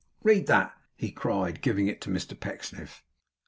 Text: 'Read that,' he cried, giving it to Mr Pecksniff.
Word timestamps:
'Read 0.23 0.47
that,' 0.47 0.73
he 0.95 1.11
cried, 1.11 1.61
giving 1.61 1.85
it 1.87 2.01
to 2.01 2.09
Mr 2.09 2.33
Pecksniff. 2.39 3.03